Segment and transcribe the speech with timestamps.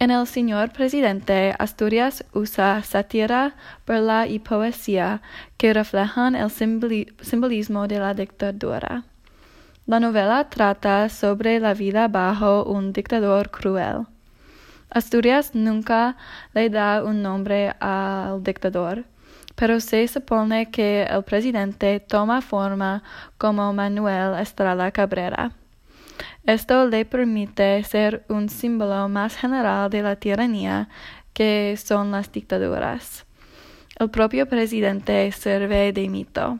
[0.00, 5.22] En El Señor Presidente, Asturias usa sátira, burla y poesía
[5.56, 9.02] que reflejan el simbolismo de la dictadura.
[9.86, 14.06] La novela trata sobre la vida bajo un dictador cruel.
[14.88, 16.16] Asturias nunca
[16.54, 19.04] le da un nombre al dictador,
[19.56, 23.02] pero se supone que el presidente toma forma
[23.36, 25.50] como Manuel Estrada Cabrera.
[26.48, 30.88] Esto le permite ser un símbolo más general de la tiranía
[31.34, 33.26] que son las dictaduras.
[33.98, 36.58] El propio presidente sirve de mito.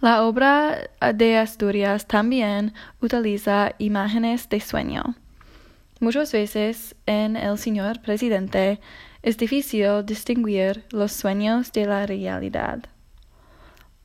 [0.00, 2.72] La obra de Asturias también
[3.02, 5.16] utiliza imágenes de sueño.
[6.00, 8.80] Muchas veces en El Señor Presidente
[9.20, 12.84] es difícil distinguir los sueños de la realidad.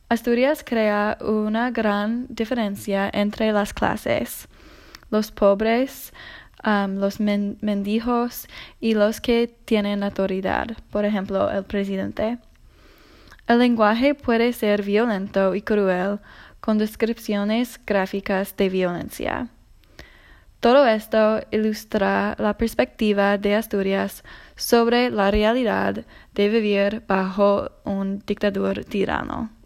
[0.09, 4.47] Asturias crea una gran diferencia entre las clases,
[5.11, 6.13] los pobres,
[6.63, 8.47] los mendigos
[8.79, 12.39] y los que tienen autoridad, por ejemplo, el presidente.
[13.45, 16.19] El lenguaje puede ser violento y cruel,
[16.59, 19.49] con descripciones gráficas de violencia.
[20.59, 24.23] Todo esto ilustra la perspectiva de Asturias
[24.55, 26.03] sobre la realidad
[26.33, 29.58] de vivir bajo un dictador tirano.